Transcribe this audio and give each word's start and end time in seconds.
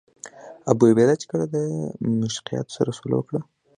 ابوعبیده 0.71 1.13
چې 1.21 1.25
کله 1.31 1.45
له 1.53 1.61
دمشقیانو 2.19 2.75
سره 2.77 2.91
سوله 2.97 3.15
وکړه. 3.17 3.39